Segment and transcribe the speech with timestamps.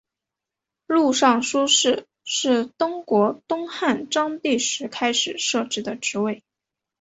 [0.87, 6.41] 录尚书事是中国东汉章帝时开始设置的职位。